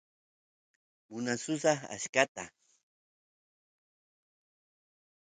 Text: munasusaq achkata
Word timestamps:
munasusaq 1.09 1.79
achkata 1.95 2.43